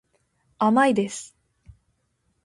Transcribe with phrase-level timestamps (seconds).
[0.57, 1.37] 甘いです。